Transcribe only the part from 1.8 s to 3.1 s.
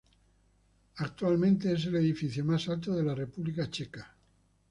el edificio más alto de